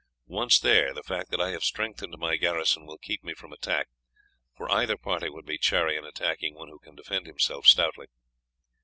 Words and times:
Once 0.25 0.57
there, 0.57 0.95
the 0.95 1.03
fact 1.03 1.29
that 1.29 1.39
I 1.39 1.51
have 1.51 1.63
strengthened 1.63 2.15
my 2.17 2.35
garrison 2.35 2.87
will 2.87 2.97
keep 2.97 3.23
me 3.23 3.35
from 3.35 3.53
attack, 3.53 3.87
for 4.57 4.67
either 4.71 4.97
party 4.97 5.29
would 5.29 5.45
be 5.45 5.59
chary 5.59 5.95
in 5.95 6.05
attacking 6.05 6.55
one 6.55 6.69
who 6.69 6.79
can 6.79 6.95
defend 6.95 7.27
himself 7.27 7.67
stoutly. 7.67 8.07